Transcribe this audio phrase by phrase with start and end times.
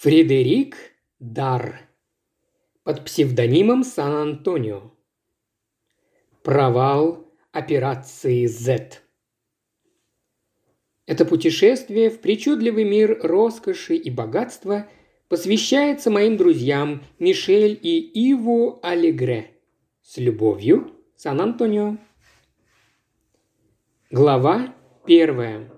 [0.00, 0.76] Фредерик
[1.18, 1.80] Дар
[2.84, 4.92] под псевдонимом Сан-Антонио.
[6.44, 9.02] Провал операции Z.
[11.04, 14.86] Это путешествие в причудливый мир роскоши и богатства
[15.26, 17.98] посвящается моим друзьям Мишель и
[18.30, 19.50] Иву Алегре.
[20.02, 21.96] С любовью, Сан-Антонио.
[24.12, 25.68] Глава первая.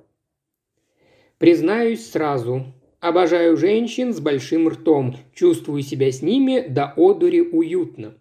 [1.38, 8.14] Признаюсь сразу, Обожаю женщин с большим ртом, чувствую себя с ними до одури уютно.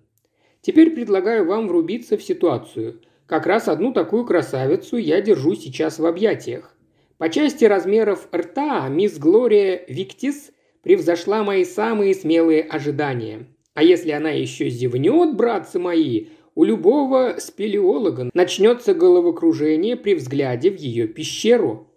[0.61, 3.01] Теперь предлагаю вам врубиться в ситуацию.
[3.25, 6.77] Как раз одну такую красавицу я держу сейчас в объятиях.
[7.17, 10.51] По части размеров рта мисс Глория Виктис
[10.81, 13.47] превзошла мои самые смелые ожидания.
[13.73, 20.77] А если она еще зевнет, братцы мои, у любого спелеолога начнется головокружение при взгляде в
[20.77, 21.88] ее пещеру.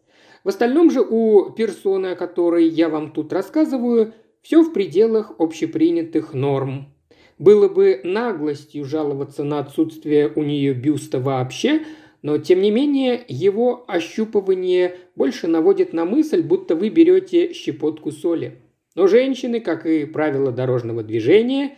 [0.45, 6.35] В остальном же у персоны, о которой я вам тут рассказываю, все в пределах общепринятых
[6.35, 6.93] норм.
[7.39, 11.83] Было бы наглостью жаловаться на отсутствие у нее бюста вообще,
[12.23, 18.59] но тем не менее его ощупывание больше наводит на мысль, будто вы берете щепотку соли.
[18.95, 21.77] Но женщины, как и правила дорожного движения,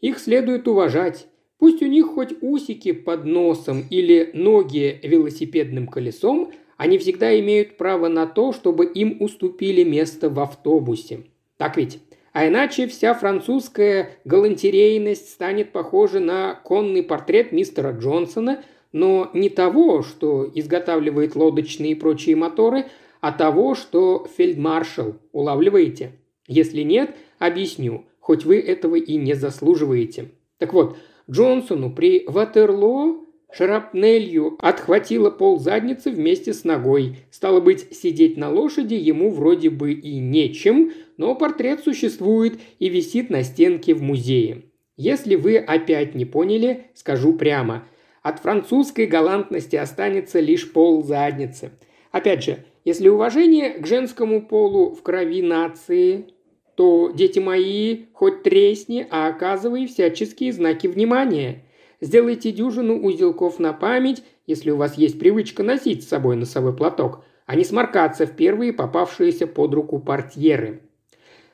[0.00, 1.26] их следует уважать.
[1.58, 8.08] Пусть у них хоть усики под носом или ноги велосипедным колесом– они всегда имеют право
[8.08, 11.24] на то, чтобы им уступили место в автобусе.
[11.58, 11.98] Так ведь?
[12.32, 18.62] А иначе вся французская галантерейность станет похожа на конный портрет мистера Джонсона,
[18.92, 22.86] но не того, что изготавливает лодочные и прочие моторы,
[23.20, 25.16] а того, что фельдмаршал.
[25.32, 26.12] Улавливаете?
[26.46, 30.30] Если нет, объясню, хоть вы этого и не заслуживаете.
[30.58, 30.96] Так вот,
[31.28, 37.16] Джонсону при Ватерлоо Шарапнелью отхватила пол задницы вместе с ногой.
[37.30, 43.30] Стало быть, сидеть на лошади ему вроде бы и нечем, но портрет существует и висит
[43.30, 44.64] на стенке в музее.
[44.96, 47.86] Если вы опять не поняли, скажу прямо.
[48.22, 51.70] От французской галантности останется лишь пол задницы.
[52.10, 56.26] Опять же, если уважение к женскому полу в крови нации,
[56.74, 61.62] то, дети мои, хоть тресни, а оказывай всяческие знаки внимания–
[62.00, 67.24] Сделайте дюжину узелков на память, если у вас есть привычка носить с собой носовой платок,
[67.46, 70.82] а не сморкаться в первые попавшиеся под руку портьеры.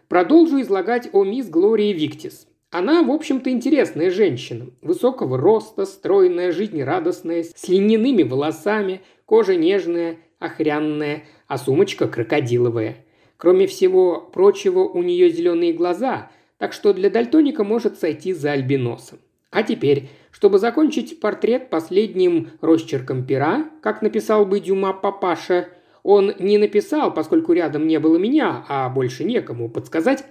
[0.08, 2.46] Продолжу излагать о мисс Глории Виктис.
[2.70, 4.66] Она, в общем-то, интересная женщина.
[4.82, 12.96] Высокого роста, стройная, жизнерадостная, с льняными волосами, кожа нежная, охрянная, а сумочка крокодиловая.
[13.38, 19.18] Кроме всего прочего, у нее зеленые глаза, так что для дальтоника может сойти за альбиносом.
[19.54, 25.68] А теперь, чтобы закончить портрет последним росчерком пера, как написал бы Дюма папаша,
[26.02, 30.24] он не написал, поскольку рядом не было меня, а больше некому подсказать,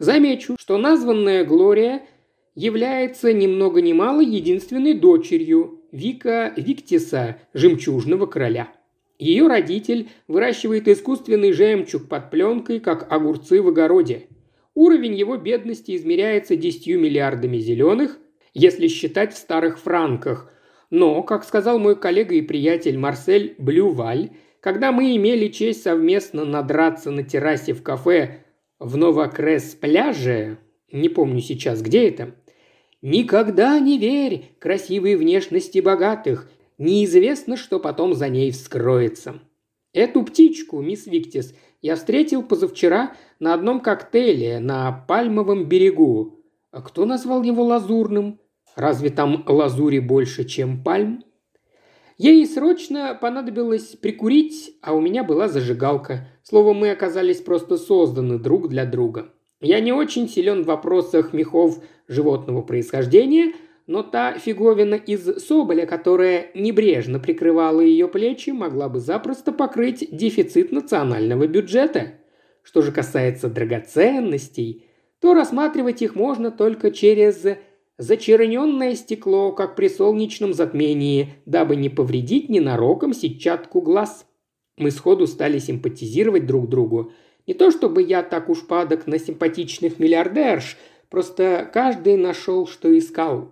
[0.00, 2.02] замечу, что названная Глория
[2.56, 8.72] является ни много ни мало единственной дочерью Вика Виктиса, жемчужного короля.
[9.20, 14.26] Ее родитель выращивает искусственный жемчуг под пленкой, как огурцы в огороде.
[14.74, 18.18] Уровень его бедности измеряется десятью миллиардами зеленых,
[18.56, 20.50] если считать в старых франках.
[20.88, 24.30] Но, как сказал мой коллега и приятель Марсель Блюваль,
[24.60, 28.44] когда мы имели честь совместно надраться на террасе в кафе
[28.78, 30.56] в Новокрес-пляже,
[30.90, 32.34] не помню сейчас, где это,
[33.02, 39.40] «Никогда не верь красивой внешности богатых, неизвестно, что потом за ней вскроется».
[39.92, 46.42] Эту птичку, мисс Виктис, я встретил позавчера на одном коктейле на Пальмовом берегу.
[46.70, 48.40] А кто назвал его лазурным?
[48.76, 51.24] Разве там лазури больше, чем пальм?
[52.18, 56.28] Ей срочно понадобилось прикурить, а у меня была зажигалка.
[56.42, 59.32] Словом, мы оказались просто созданы друг для друга.
[59.60, 63.54] Я не очень силен в вопросах мехов животного происхождения,
[63.86, 70.72] но та фиговина из соболя, которая небрежно прикрывала ее плечи, могла бы запросто покрыть дефицит
[70.72, 72.14] национального бюджета.
[72.62, 74.86] Что же касается драгоценностей,
[75.20, 77.46] то рассматривать их можно только через
[77.98, 84.26] зачерненное стекло, как при солнечном затмении, дабы не повредить ненароком сетчатку глаз.
[84.76, 87.12] Мы сходу стали симпатизировать друг другу.
[87.46, 90.76] Не то чтобы я так уж падок на симпатичных миллиардерш,
[91.08, 93.50] просто каждый нашел, что искал.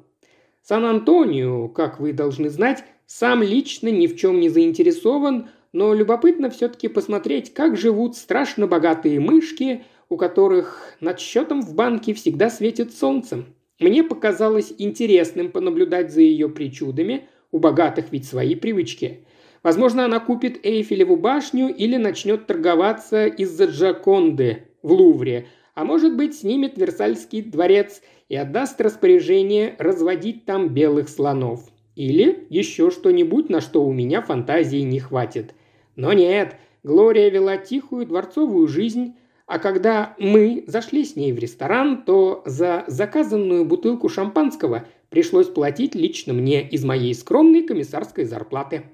[0.62, 6.88] Сан-Антонио, как вы должны знать, сам лично ни в чем не заинтересован, но любопытно все-таки
[6.88, 13.46] посмотреть, как живут страшно богатые мышки, у которых над счетом в банке всегда светит солнцем.
[13.80, 19.20] Мне показалось интересным понаблюдать за ее причудами, у богатых ведь свои привычки.
[19.62, 24.64] Возможно, она купит Эйфелеву башню или начнет торговаться из-за Джаконды.
[24.82, 31.70] в Лувре, а может быть снимет Версальский дворец и отдаст распоряжение разводить там белых слонов.
[31.96, 35.54] Или еще что-нибудь, на что у меня фантазии не хватит.
[35.96, 39.14] Но нет, Глория вела тихую дворцовую жизнь,
[39.46, 45.94] а когда мы зашли с ней в ресторан, то за заказанную бутылку шампанского пришлось платить
[45.94, 48.84] лично мне из моей скромной комиссарской зарплаты.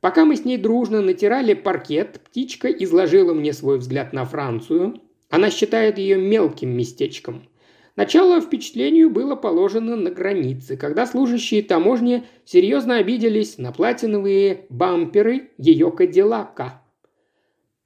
[0.00, 5.00] Пока мы с ней дружно натирали паркет, птичка изложила мне свой взгляд на Францию.
[5.30, 7.48] Она считает ее мелким местечком.
[7.96, 15.90] Начало впечатлению было положено на границе, когда служащие таможни серьезно обиделись на платиновые бамперы ее
[15.90, 16.80] Кадиллака.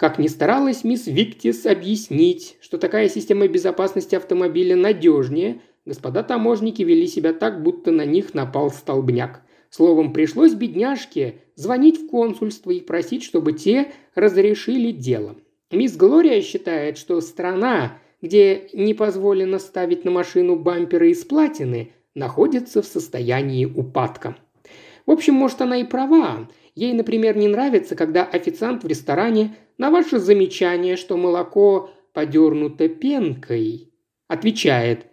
[0.03, 7.07] Как ни старалась мисс Виктис объяснить, что такая система безопасности автомобиля надежнее, господа таможники вели
[7.07, 9.43] себя так, будто на них напал столбняк.
[9.71, 15.37] Словом, пришлось бедняжке звонить в консульство и просить, чтобы те разрешили дело.
[15.71, 22.83] Мисс Глория считает, что страна, где не позволено ставить на машину бамперы из платины, находится
[22.83, 24.35] в состоянии упадка.
[25.07, 26.49] В общем, может, она и права.
[26.75, 33.93] Ей, например, не нравится, когда официант в ресторане на ваше замечание, что молоко подернуто пенкой,
[34.29, 35.07] отвечает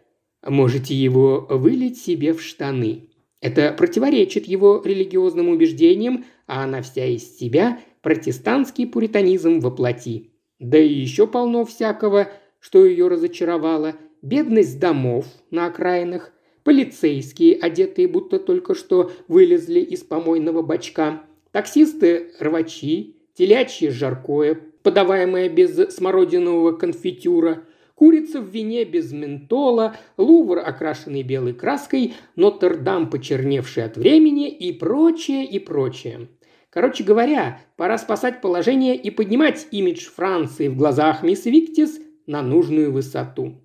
[0.46, 3.10] «Можете его вылить себе в штаны».
[3.42, 10.32] Это противоречит его религиозным убеждениям, а она вся из себя протестантский пуританизм воплоти.
[10.60, 12.30] Да и еще полно всякого,
[12.60, 13.96] что ее разочаровало.
[14.22, 16.34] Бедность домов на окраинах,
[16.64, 26.74] полицейские, одетые будто только что вылезли из помойного бачка, таксисты-рвачи, телячье жаркое, подаваемое без смородинового
[26.74, 27.64] конфитюра,
[27.96, 35.46] курица в вине без ментола, лувр, окрашенный белой краской, Нотр-Дам, почерневший от времени и прочее,
[35.46, 36.28] и прочее.
[36.70, 41.98] Короче говоря, пора спасать положение и поднимать имидж Франции в глазах мисс Виктис
[42.28, 43.62] на нужную высоту.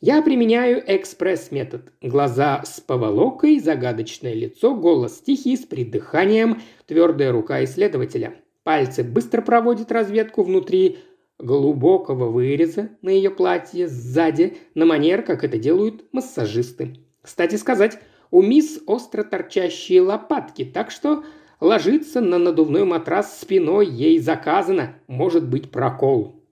[0.00, 1.92] Я применяю экспресс-метод.
[2.02, 8.34] Глаза с поволокой, загадочное лицо, голос тихий, с придыханием, твердая рука исследователя–
[8.64, 10.98] Пальцы быстро проводят разведку внутри
[11.38, 16.96] глубокого выреза на ее платье сзади, на манер, как это делают массажисты.
[17.20, 17.98] Кстати сказать,
[18.30, 21.24] у мисс остро торчащие лопатки, так что
[21.60, 26.42] ложиться на надувной матрас спиной ей заказано, может быть прокол.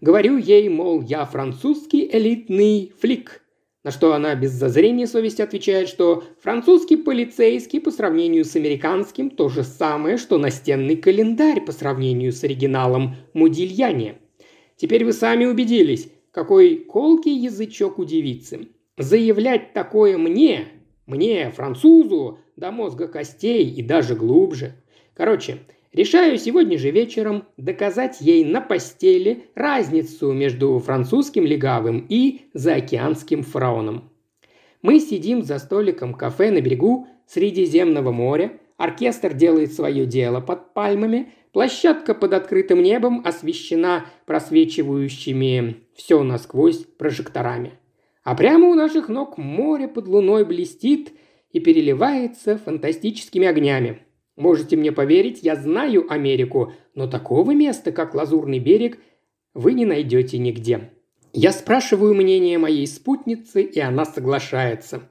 [0.00, 3.41] Говорю ей, мол, я французский элитный флик,
[3.84, 9.48] на что она без зазрения совести отвечает, что французский полицейский по сравнению с американским то
[9.48, 14.18] же самое, что настенный календарь по сравнению с оригиналом Мудильяне.
[14.76, 18.68] Теперь вы сами убедились, какой колкий язычок у девицы.
[18.96, 20.68] Заявлять такое мне,
[21.06, 24.74] мне, французу, до мозга костей и даже глубже.
[25.14, 25.58] Короче,
[25.92, 34.10] Решаю сегодня же вечером доказать ей на постели разницу между французским легавым и заокеанским фараоном.
[34.80, 41.32] Мы сидим за столиком кафе на берегу Средиземного моря, оркестр делает свое дело под пальмами,
[41.52, 47.74] площадка под открытым небом освещена просвечивающими все насквозь прожекторами.
[48.24, 51.12] А прямо у наших ног море под луной блестит
[51.50, 54.00] и переливается фантастическими огнями.
[54.36, 58.98] Можете мне поверить, я знаю Америку, но такого места, как Лазурный берег,
[59.54, 60.90] вы не найдете нигде.
[61.34, 65.08] Я спрашиваю мнение моей спутницы, и она соглашается.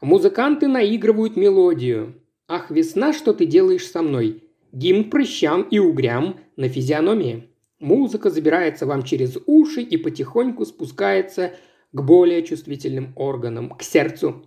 [0.00, 2.20] Музыканты наигрывают мелодию.
[2.46, 7.48] «Ах, весна, что ты делаешь со мной?» Гимн прыщам и угрям на физиономии.
[7.78, 11.52] Музыка забирается вам через уши и потихоньку спускается
[11.92, 14.46] к более чувствительным органам, к сердцу.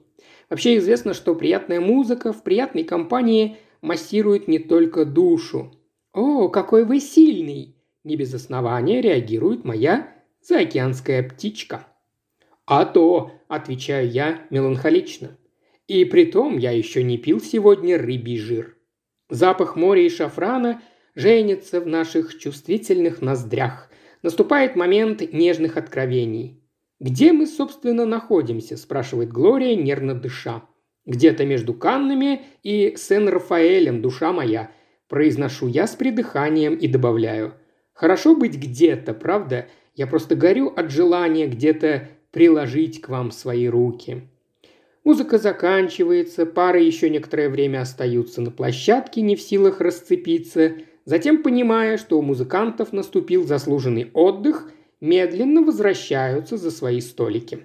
[0.50, 5.74] Вообще известно, что приятная музыка в приятной компании массирует не только душу.
[6.14, 11.88] «О, какой вы сильный!» Не без основания реагирует моя заокеанская птичка.
[12.66, 15.38] «А то»,– отвечаю я меланхолично.
[15.88, 18.78] «И при том я еще не пил сегодня рыбий жир.
[19.30, 20.82] Запах моря и шафрана
[21.16, 23.90] женится в наших чувствительных ноздрях.
[24.22, 26.64] Наступает момент нежных откровений.
[27.00, 30.64] «Где мы, собственно, находимся?»– спрашивает Глория, нервно дыша.
[31.08, 34.72] Где-то между Каннами и Сен-Рафаэлем, душа моя.
[35.08, 37.54] Произношу я с придыханием и добавляю.
[37.94, 39.68] Хорошо быть где-то, правда?
[39.96, 44.28] Я просто горю от желания где-то приложить к вам свои руки.
[45.06, 50.74] Музыка заканчивается, пары еще некоторое время остаются на площадке, не в силах расцепиться.
[51.06, 57.60] Затем, понимая, что у музыкантов наступил заслуженный отдых, медленно возвращаются за свои столики.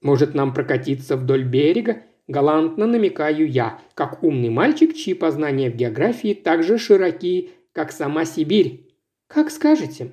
[0.00, 6.32] Может нам прокатиться вдоль берега Галантно намекаю я, как умный мальчик, чьи познания в географии
[6.32, 8.88] так же широки, как сама Сибирь.
[9.26, 10.12] Как скажете.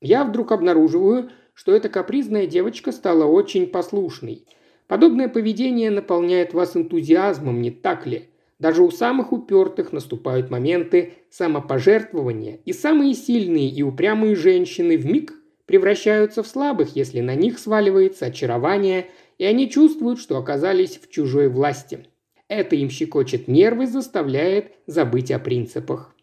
[0.00, 4.46] Я вдруг обнаруживаю, что эта капризная девочка стала очень послушной.
[4.86, 8.30] Подобное поведение наполняет вас энтузиазмом, не так ли?
[8.58, 15.34] Даже у самых упертых наступают моменты самопожертвования, и самые сильные и упрямые женщины в миг
[15.64, 19.06] превращаются в слабых, если на них сваливается очарование,
[19.40, 22.06] и они чувствуют, что оказались в чужой власти.
[22.46, 26.14] Это им щекочет нервы, заставляет забыть о принципах.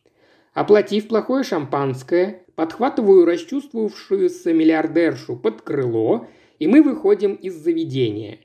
[0.53, 6.27] Оплатив плохое шампанское, подхватываю расчувствовавшуюся миллиардершу под крыло,
[6.59, 8.37] и мы выходим из заведения.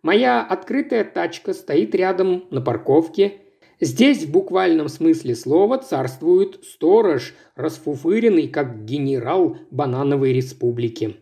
[0.00, 3.40] Моя открытая тачка стоит рядом на парковке.
[3.80, 11.16] Здесь в буквальном смысле слова царствует сторож, расфуфыренный, как генерал банановой республики.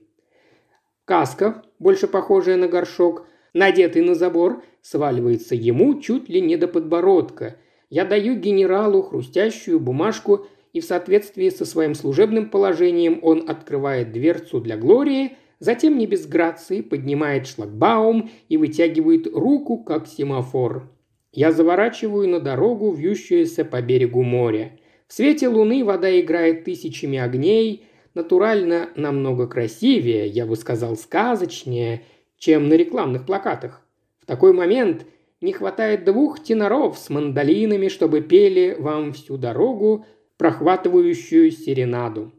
[1.07, 7.57] Каска, больше похожая на горшок, надетый на забор, сваливается ему чуть ли не до подбородка.
[7.91, 14.61] Я даю генералу хрустящую бумажку, и в соответствии со своим служебным положением он открывает дверцу
[14.61, 20.89] для Глории, затем не без грации поднимает шлагбаум и вытягивает руку, как семафор.
[21.33, 24.79] Я заворачиваю на дорогу, вьющуюся по берегу моря.
[25.09, 27.85] В свете луны вода играет тысячами огней,
[28.15, 32.03] натурально намного красивее, я бы сказал сказочнее,
[32.39, 33.83] чем на рекламных плакатах.
[34.21, 35.07] В такой момент
[35.41, 40.07] не хватает двух теноров с мандолинами, чтобы пели вам всю дорогу
[40.39, 42.33] прохватывающую серенаду.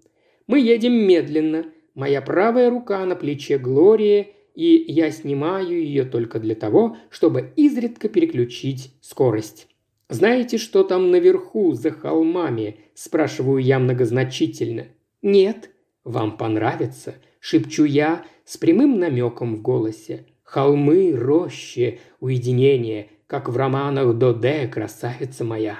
[0.47, 1.65] Мы едем медленно.
[1.95, 8.09] Моя правая рука на плече Глории, и я снимаю ее только для того, чтобы изредка
[8.09, 9.67] переключить скорость.
[10.09, 14.87] «Знаете, что там наверху, за холмами?»– спрашиваю я многозначительно.
[15.23, 15.71] «Нет».
[16.03, 20.25] «Вам понравится?»– шепчу я с прямым намеком в голосе.
[20.43, 25.79] «Холмы, рощи, уединение, как в романах Доде, красавица моя!»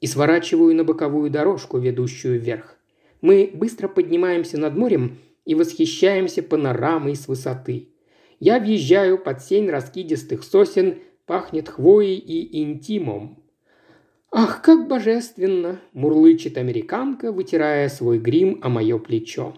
[0.00, 2.78] И сворачиваю на боковую дорожку, ведущую вверх.
[3.20, 7.90] Мы быстро поднимаемся над морем и восхищаемся панорамой с высоты.
[8.40, 13.42] Я въезжаю под сень раскидистых сосен, пахнет хвоей и интимом.
[14.32, 19.54] «Ах, как божественно!»– мурлычет американка, вытирая свой грим о мое плечо.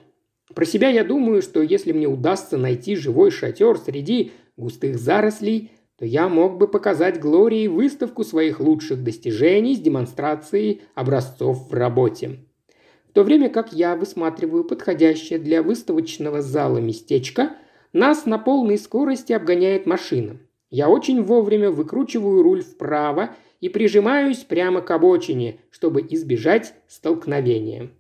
[0.55, 6.05] Про себя я думаю, что если мне удастся найти живой шатер среди густых зарослей, то
[6.05, 12.39] я мог бы показать Глории выставку своих лучших достижений с демонстрацией образцов в работе.
[13.09, 17.57] В то время как я высматриваю подходящее для выставочного зала местечко,
[17.93, 20.37] нас на полной скорости обгоняет машина.
[20.71, 23.31] Я очень вовремя выкручиваю руль вправо
[23.61, 27.91] и прижимаюсь прямо к обочине, чтобы избежать столкновения.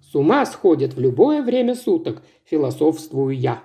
[0.00, 3.62] С ума сходят в любое время суток, философствую я.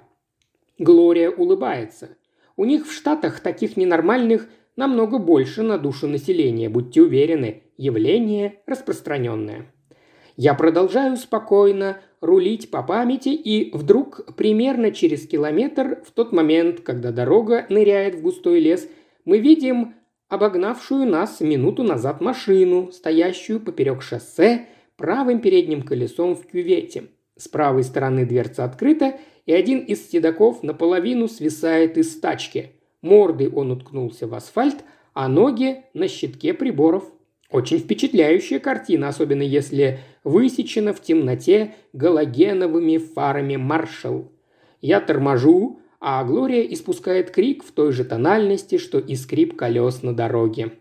[0.77, 2.17] Глория улыбается.
[2.55, 9.71] У них в Штатах таких ненормальных намного больше на душу населения, будьте уверены, явление распространенное.
[10.37, 17.11] Я продолжаю спокойно рулить по памяти, и вдруг, примерно через километр, в тот момент, когда
[17.11, 18.87] дорога ныряет в густой лес,
[19.25, 19.95] мы видим
[20.29, 27.09] обогнавшую нас минуту назад машину, стоящую поперек шоссе, правым передним колесом в кювете.
[27.35, 32.73] С правой стороны дверца открыта, и один из седаков наполовину свисает из тачки.
[33.01, 34.83] Мордой он уткнулся в асфальт,
[35.13, 37.05] а ноги на щитке приборов.
[37.49, 44.31] Очень впечатляющая картина, особенно если высечена в темноте галогеновыми фарами «Маршалл».
[44.81, 50.15] Я торможу, а Глория испускает крик в той же тональности, что и скрип колес на
[50.15, 50.73] дороге.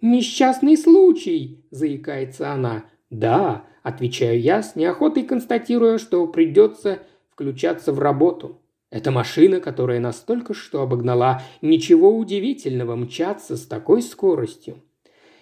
[0.00, 2.84] «Несчастный случай!»– заикается она.
[3.10, 7.00] «Да»,– отвечаю я, с неохотой констатируя, что придется
[7.30, 8.60] включаться в работу.
[8.90, 14.82] Эта машина, которая нас только что обогнала, ничего удивительного мчаться с такой скоростью.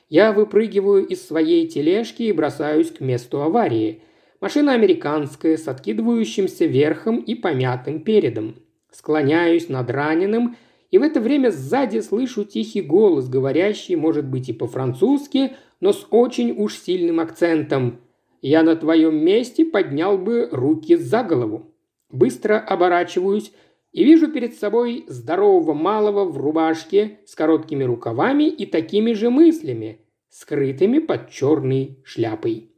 [0.08, 4.02] Я выпрыгиваю из своей тележки и бросаюсь к месту аварии.
[4.40, 8.56] Машина американская, с откидывающимся верхом и помятым передом.
[8.90, 10.56] Склоняюсь над раненым,
[10.90, 16.06] и в это время сзади слышу тихий голос, говорящий, может быть, и по-французски, но с
[16.10, 18.00] очень уж сильным акцентом.
[18.40, 21.74] «Я на твоем месте поднял бы руки за голову».
[22.10, 23.52] Быстро оборачиваюсь
[23.92, 30.00] и вижу перед собой здорового малого в рубашке с короткими рукавами и такими же мыслями,
[30.30, 32.70] скрытыми под черной шляпой.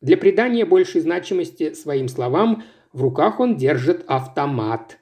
[0.00, 4.97] Для придания большей значимости своим словам в руках он держит автомат.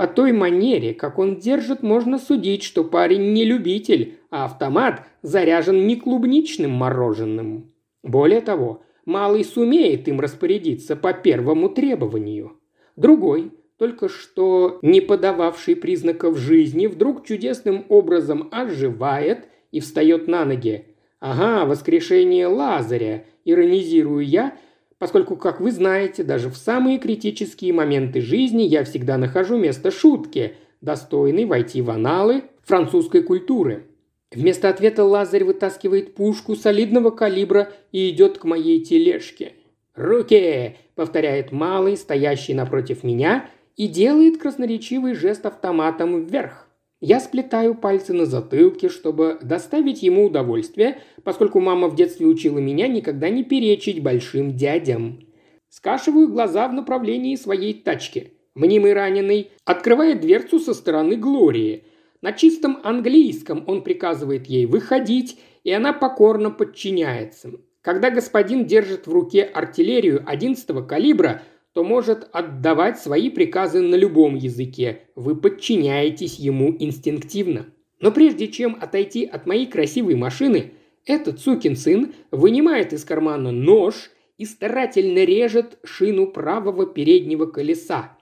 [0.00, 5.86] По той манере, как он держит, можно судить, что парень не любитель, а автомат заряжен
[5.86, 7.70] не клубничным мороженым.
[8.02, 12.52] Более того, малый сумеет им распорядиться по первому требованию.
[12.96, 20.86] Другой, только что не подававший признаков жизни, вдруг чудесным образом оживает и встает на ноги.
[21.20, 24.56] «Ага, воскрешение Лазаря»,– иронизирую я,
[25.00, 30.54] поскольку, как вы знаете, даже в самые критические моменты жизни я всегда нахожу место шутки,
[30.82, 33.86] достойный войти в аналы французской культуры.
[34.30, 39.54] Вместо ответа Лазарь вытаскивает пушку солидного калибра и идет к моей тележке.
[39.96, 46.68] «Руки!»– повторяет малый, стоящий напротив меня, и делает красноречивый жест автоматом вверх.
[47.00, 52.88] Я сплетаю пальцы на затылке, чтобы доставить ему удовольствие, поскольку мама в детстве учила меня
[52.88, 55.20] никогда не перечить большим дядям.
[55.68, 58.34] Скашиваю глаза в направлении своей тачки.
[58.54, 61.84] Мнимый раненый открывает дверцу со стороны Глории–
[62.22, 67.50] на чистом английском он приказывает ей выходить, и она покорно подчиняется.
[67.80, 71.42] Когда господин держит в руке артиллерию 11 калибра,
[71.72, 75.02] то может отдавать свои приказы на любом языке.
[75.14, 77.66] Вы подчиняетесь ему инстинктивно.
[78.00, 80.72] Но прежде чем отойти от моей красивой машины,
[81.06, 88.16] этот сукин сын вынимает из кармана нож и старательно режет шину правого переднего колеса.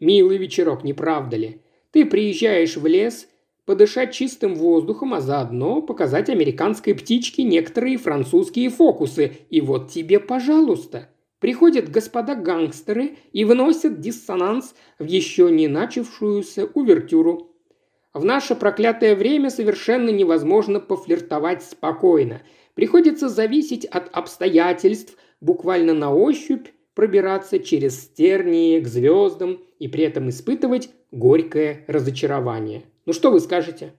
[0.00, 1.62] Милый вечерок, не правда ли?
[1.92, 3.28] Ты приезжаешь в лес,
[3.64, 9.32] подышать чистым воздухом, а заодно показать американской птичке некоторые французские фокусы.
[9.50, 11.08] И вот тебе, пожалуйста.
[11.42, 17.50] Приходят господа гангстеры и выносят диссонанс в еще не начавшуюся увертюру.
[18.14, 22.42] В наше проклятое время совершенно невозможно пофлиртовать спокойно.
[22.74, 30.28] Приходится зависеть от обстоятельств, буквально на ощупь пробираться через стернии к звездам и при этом
[30.28, 32.84] испытывать горькое разочарование.
[33.04, 33.94] Ну что вы скажете?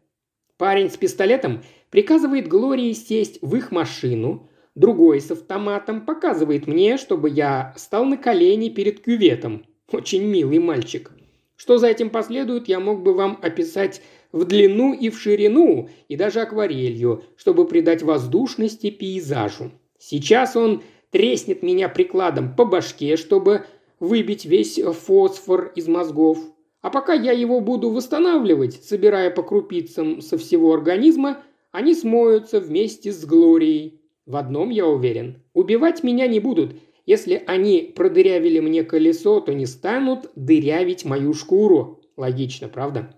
[0.55, 7.29] Парень с пистолетом приказывает Глории сесть в их машину, другой с автоматом показывает мне, чтобы
[7.29, 9.65] я стал на колени перед кюветом.
[9.91, 11.11] Очень милый мальчик.
[11.55, 14.01] Что за этим последует, я мог бы вам описать
[14.31, 19.71] в длину и в ширину, и даже акварелью, чтобы придать воздушности пейзажу.
[19.99, 23.65] Сейчас он треснет меня прикладом по башке, чтобы
[23.99, 26.39] выбить весь фосфор из мозгов.
[26.81, 33.13] А пока я его буду восстанавливать, собирая по крупицам со всего организма, они смоются вместе
[33.13, 34.01] с Глорией.
[34.25, 35.43] В одном я уверен.
[35.53, 36.75] Убивать меня не будут.
[37.05, 41.99] Если они продырявили мне колесо, то не станут дырявить мою шкуру.
[42.15, 43.13] Логично, правда?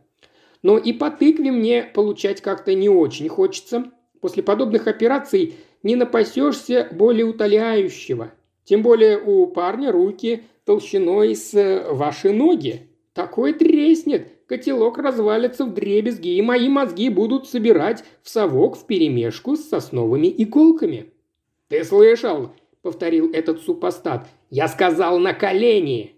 [0.64, 3.92] Но и по тыкве мне получать как-то не очень хочется.
[4.20, 8.34] После подобных операций не напасешься более утоляющего.
[8.64, 12.90] Тем более у парня руки толщиной с ваши ноги.
[13.14, 19.70] Такой треснет, котелок развалится в дребезги, и мои мозги будут собирать в совок вперемешку с
[19.70, 21.12] сосновыми иголками».
[21.68, 24.28] «Ты слышал?»– повторил этот супостат.
[24.50, 26.14] «Я сказал на колени!»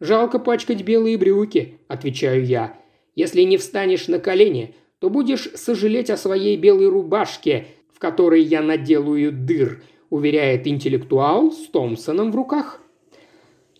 [0.00, 2.78] «Жалко пачкать белые брюки»,– отвечаю я.
[3.14, 8.62] «Если не встанешь на колени, то будешь сожалеть о своей белой рубашке, в которой я
[8.62, 12.83] наделаю дыр»,– уверяет интеллектуал с Томпсоном в руках.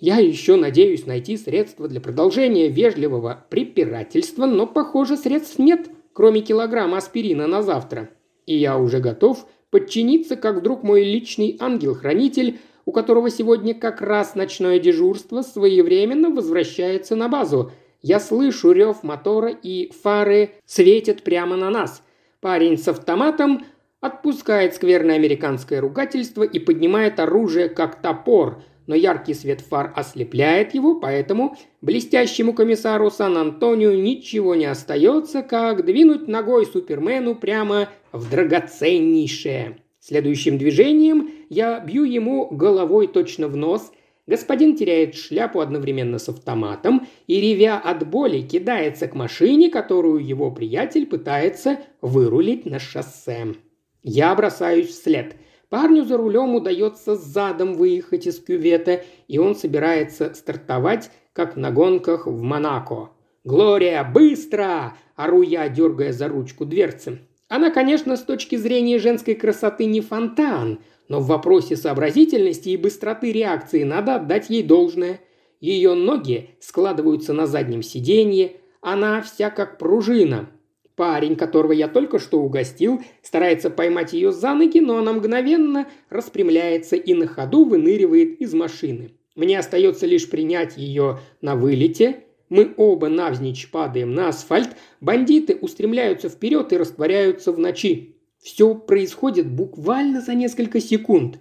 [0.01, 6.99] Я еще надеюсь найти средства для продолжения вежливого препирательства, но, похоже, средств нет, кроме килограмма
[6.99, 8.11] аспирина на завтра.
[8.47, 14.35] И я уже готов подчиниться, как вдруг мой личный ангел-хранитель, у которого сегодня как раз
[14.35, 17.71] ночное дежурство, своевременно возвращается на базу.
[18.03, 22.03] Я слышу рев мотора, и фары светят прямо на нас.
[22.41, 23.65] Парень с автоматом
[24.01, 30.99] отпускает скверное американское ругательство и поднимает оружие, как топор– но яркий свет фар ослепляет его,
[31.01, 39.79] поэтому блестящему комиссару Сан-Антонио ничего не остается, как двинуть ногой Супермену прямо в драгоценнейшее.
[40.01, 43.91] Следующим движением я бью ему головой точно в нос.
[44.27, 50.51] Господин теряет шляпу одновременно с автоматом и, ревя от боли, кидается к машине, которую его
[50.51, 53.55] приятель пытается вырулить на шоссе.
[54.03, 55.37] Я бросаюсь вслед–
[55.75, 62.29] Парню за рулем удается задом выехать из кювета, и он собирается стартовать, как на гонках
[62.29, 63.11] в Монако.
[63.43, 67.19] «Глория, быстро!»– ору я, дергая за ручку дверцы.
[67.49, 73.33] Она, конечно, с точки зрения женской красоты не фонтан, но в вопросе сообразительности и быстроты
[73.33, 75.23] реакции надо отдать ей должное.
[75.61, 80.49] Ее ноги складываются на заднем сиденье, она вся как пружина,
[80.97, 86.95] Парень, которого я только что угостил, старается поймать ее за ноги, но она мгновенно распрямляется
[86.95, 89.11] и на ходу выныривает из машины.
[89.35, 92.25] Мне остается лишь принять ее на вылете.
[92.49, 98.17] Мы оба навзничь падаем на асфальт, бандиты устремляются вперед и растворяются в ночи.
[98.41, 101.41] Все происходит буквально за несколько секунд.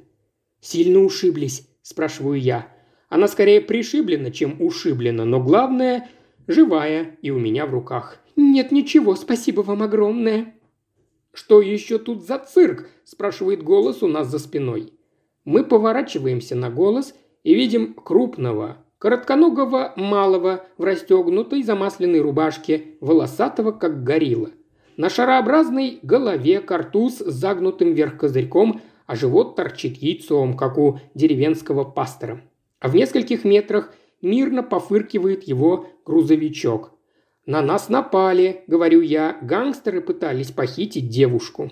[0.61, 2.69] «Сильно ушиблись?»– спрашиваю я.
[3.09, 6.09] Она скорее пришиблена, чем ушиблена, но главное–
[6.47, 8.22] живая и у меня в руках.
[8.35, 10.55] «Нет ничего, спасибо вам огромное».
[11.33, 14.93] «Что еще тут за цирк?»– спрашивает голос у нас за спиной.
[15.45, 24.03] Мы поворачиваемся на голос и видим крупного, коротконогого малого в расстегнутой замасленной рубашке, волосатого как
[24.03, 24.51] горилла.
[24.95, 31.83] На шарообразной голове картуз с загнутым вверх козырьком, а живот торчит яйцом, как у деревенского
[31.83, 32.41] пастора.
[32.79, 36.92] А в нескольких метрах мирно пофыркивает его грузовичок.
[37.45, 41.71] «На нас напали»,— говорю я,— гангстеры пытались похитить девушку.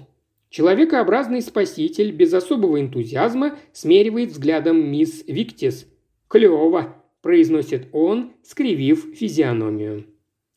[0.50, 5.88] Человекообразный спаситель без особого энтузиазма смеривает взглядом мисс Виктис.
[6.28, 10.08] «Клево»,– произносит он, скривив физиономию.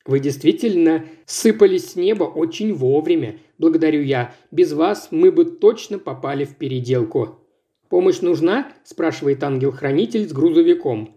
[0.05, 3.38] «Вы действительно сыпались с неба очень вовремя.
[3.59, 4.35] Благодарю я.
[4.50, 7.38] Без вас мы бы точно попали в переделку».
[7.88, 11.13] «Помощь нужна?»– спрашивает ангел-хранитель с грузовиком.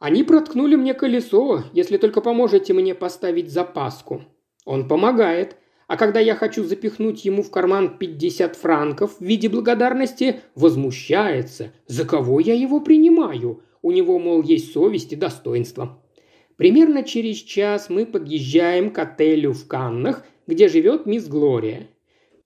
[0.00, 4.24] «Они проткнули мне колесо, если только поможете мне поставить запаску».
[4.64, 5.56] Он помогает.
[5.86, 11.72] А когда я хочу запихнуть ему в карман 50 франков в виде благодарности, возмущается.
[11.86, 13.62] За кого я его принимаю?
[13.82, 16.00] У него, мол, есть совесть и достоинство.
[16.56, 21.88] Примерно через час мы подъезжаем к отелю в Каннах, где живет мисс Глория.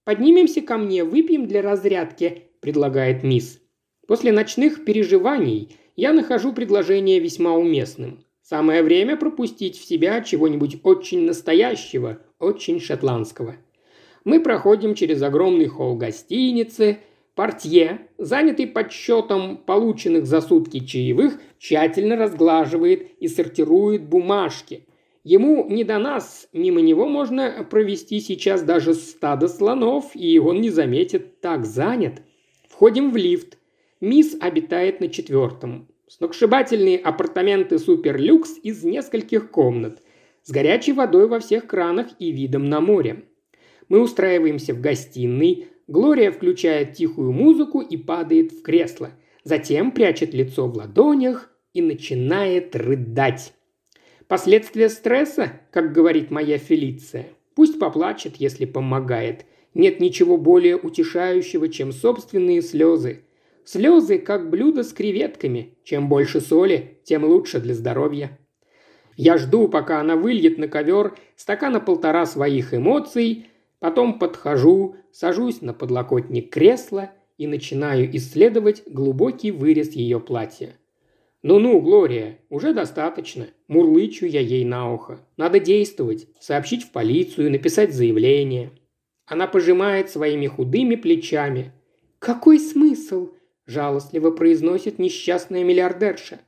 [0.04, 3.60] «Поднимемся ко мне, выпьем для разрядки»,– предлагает мисс.
[4.06, 8.24] После ночных переживаний я нахожу предложение весьма уместным.
[8.42, 13.56] Самое время пропустить в себя чего-нибудь очень настоящего, очень шотландского.
[14.24, 16.98] Мы проходим через огромный холл гостиницы.
[17.34, 24.86] Портье, занятый подсчетом полученных за сутки чаевых, тщательно разглаживает и сортирует бумажки.
[25.24, 30.70] Ему не до нас, мимо него можно провести сейчас даже стадо слонов, и он не
[30.70, 32.22] заметит, так занят.
[32.68, 33.58] Входим в лифт.
[34.04, 35.88] Мисс обитает на четвертом.
[36.08, 40.02] Сногсшибательные апартаменты суперлюкс из нескольких комнат
[40.42, 43.24] с горячей водой во всех кранах и видом на море.
[43.88, 49.12] Мы устраиваемся в гостиной, Глория включает тихую музыку и падает в кресло,
[49.42, 53.54] затем прячет лицо в ладонях и начинает рыдать.
[54.28, 57.28] Последствия стресса, как говорит моя Фелиция.
[57.54, 59.46] Пусть поплачет, если помогает.
[59.72, 63.23] Нет ничего более утешающего, чем собственные слезы.
[63.64, 65.78] Слезы, как блюдо с креветками.
[65.84, 68.38] Чем больше соли, тем лучше для здоровья.
[69.16, 73.46] Я жду, пока она выльет на ковер стакана полтора своих эмоций,
[73.78, 80.76] потом подхожу, сажусь на подлокотник кресла и начинаю исследовать глубокий вырез ее платья.
[81.42, 83.48] «Ну-ну, Глория, уже достаточно.
[83.68, 85.20] Мурлычу я ей на ухо.
[85.36, 88.70] Надо действовать, сообщить в полицию, написать заявление».
[89.26, 91.72] Она пожимает своими худыми плечами.
[92.18, 93.32] «Какой смысл?»–
[93.66, 96.40] жалостливо произносит несчастная миллиардерша.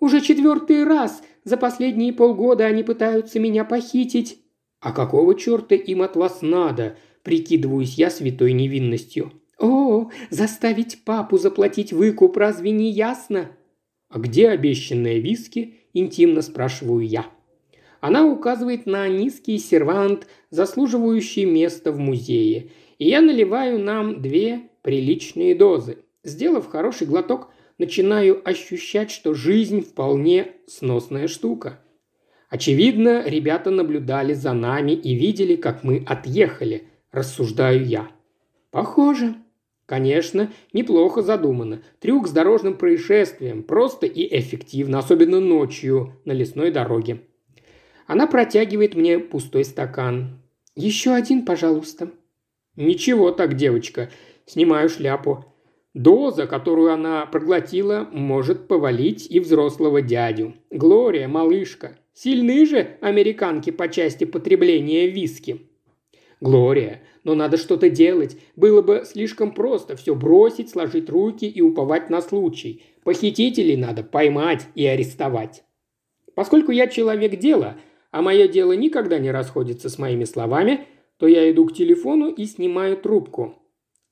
[0.00, 4.38] «Уже четвертый раз за последние полгода они пытаются меня похитить».
[4.80, 9.32] «А какого черта им от вас надо?»– прикидываюсь я святой невинностью.
[9.58, 13.52] «О, заставить папу заплатить выкуп, разве не ясно?»
[14.08, 17.26] «А где обещанные виски?»– интимно спрашиваю я.
[18.00, 25.54] Она указывает на низкий сервант, заслуживающий места в музее, и я наливаю нам две приличные
[25.54, 25.98] дозы.
[26.24, 31.80] Сделав хороший глоток, начинаю ощущать, что жизнь вполне сносная штука.
[32.48, 38.08] Очевидно, ребята наблюдали за нами и видели, как мы отъехали, рассуждаю я.
[38.70, 39.34] Похоже.
[39.86, 41.82] Конечно, неплохо задумано.
[41.98, 47.22] Трюк с дорожным происшествием, просто и эффективно, особенно ночью на лесной дороге.
[48.06, 50.40] Она протягивает мне пустой стакан.
[50.76, 52.10] «Еще один, пожалуйста».
[52.76, 54.10] «Ничего так, девочка.
[54.46, 55.51] Снимаю шляпу.
[55.94, 60.54] Доза, которую она проглотила, может повалить и взрослого дядю.
[60.70, 61.98] Глория, малышка.
[62.14, 65.66] Сильны же американки по части потребления виски.
[66.40, 68.38] Глория, но надо что-то делать.
[68.56, 72.82] Было бы слишком просто все бросить, сложить руки и уповать на случай.
[73.04, 75.62] Похитителей надо поймать и арестовать.
[76.34, 77.76] Поскольку я человек дела,
[78.10, 80.86] а мое дело никогда не расходится с моими словами,
[81.18, 83.61] то я иду к телефону и снимаю трубку.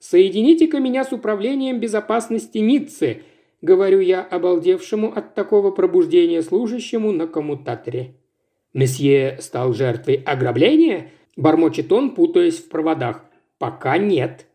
[0.00, 3.22] «Соедините-ка меня с управлением безопасности Ниццы»,–
[3.62, 8.14] говорю я обалдевшему от такого пробуждения служащему на коммутаторе.
[8.72, 13.26] «Месье стал жертвой ограбления?»– бормочет он, путаясь в проводах.
[13.58, 14.46] «Пока нет».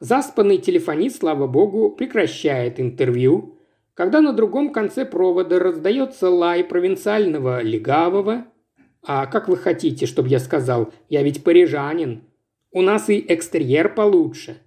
[0.00, 3.58] Заспанный телефонист, слава богу, прекращает интервью.
[3.94, 8.44] Когда на другом конце провода раздается лай провинциального легавого,
[9.02, 10.92] «А как вы хотите, чтобы я сказал?
[11.08, 12.24] Я ведь парижанин.
[12.70, 14.58] У нас и экстерьер получше»,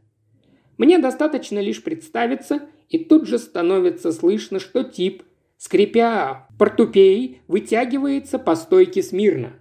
[0.78, 5.24] мне достаточно лишь представиться, и тут же становится слышно, что тип,
[5.58, 9.54] скрипя портупей, вытягивается по стойке смирно.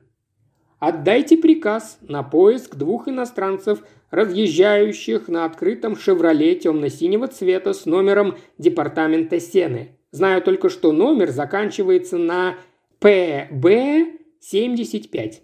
[0.79, 9.39] Отдайте приказ на поиск двух иностранцев, разъезжающих на открытом «Шевроле» темно-синего цвета с номером департамента
[9.39, 9.97] Сены.
[10.11, 12.57] Знаю только, что номер заканчивается на
[13.01, 15.35] ПБ-75.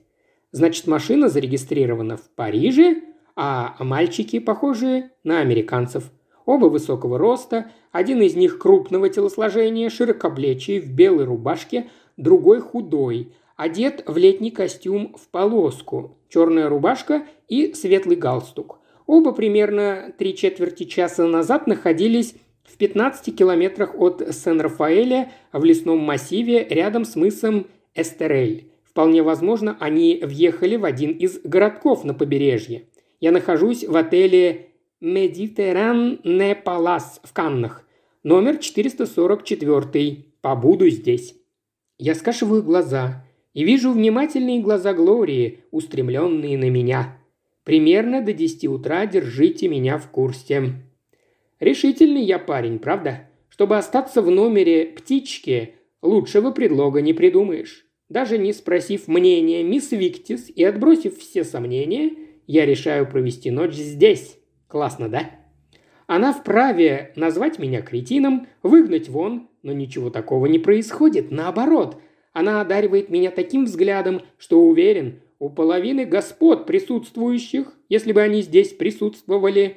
[0.50, 3.02] Значит, машина зарегистрирована в Париже,
[3.40, 6.10] а мальчики похожи на американцев.
[6.44, 14.04] Оба высокого роста, один из них крупного телосложения, широкоплечий, в белой рубашке, другой худой– одет
[14.06, 18.78] в летний костюм в полоску, черная рубашка и светлый галстук.
[19.06, 26.66] Оба примерно три четверти часа назад находились в 15 километрах от Сен-Рафаэля в лесном массиве
[26.70, 28.70] рядом с мысом Эстерель.
[28.84, 32.84] Вполне возможно, они въехали в один из городков на побережье.
[33.20, 34.68] Я нахожусь в отеле
[35.00, 37.84] Медитеран Не Палас в Каннах.
[38.22, 40.24] Номер 444.
[40.40, 41.34] Побуду здесь.
[41.98, 47.18] Я скашиваю глаза и вижу внимательные глаза Глории, устремленные на меня.
[47.64, 50.74] Примерно до десяти утра держите меня в курсе.
[51.58, 53.28] Решительный я парень, правда?
[53.48, 57.84] Чтобы остаться в номере птички, лучшего предлога не придумаешь.
[58.08, 62.12] Даже не спросив мнения мисс Виктис и отбросив все сомнения,
[62.48, 64.38] я решаю провести ночь здесь.
[64.66, 65.30] Классно, да?
[66.08, 71.30] Она вправе назвать меня кретином, выгнать вон, но ничего такого не происходит.
[71.30, 72.00] Наоборот,
[72.32, 78.72] она одаривает меня таким взглядом, что уверен, у половины господ присутствующих, если бы они здесь
[78.72, 79.76] присутствовали,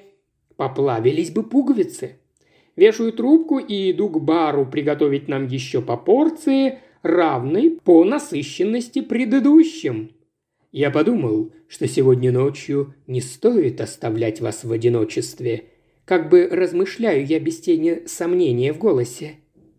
[0.55, 2.19] поплавились бы пуговицы.
[2.77, 10.11] Вешаю трубку и иду к бару приготовить нам еще по порции, равной по насыщенности предыдущим.
[10.71, 15.65] Я подумал, что сегодня ночью не стоит оставлять вас в одиночестве.
[16.05, 19.35] Как бы размышляю я без тени сомнения в голосе.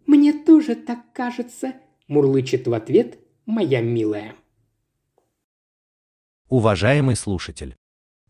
[0.06, 1.74] «Мне тоже так кажется»,
[2.12, 4.36] мурлычет в ответ моя милая.
[6.48, 7.76] Уважаемый слушатель,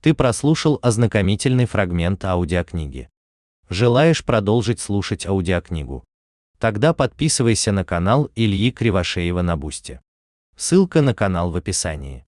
[0.00, 3.10] ты прослушал ознакомительный фрагмент аудиокниги.
[3.68, 6.04] Желаешь продолжить слушать аудиокнигу?
[6.58, 10.00] Тогда подписывайся на канал Ильи Кривошеева на Бусте.
[10.56, 12.24] Ссылка на канал в описании.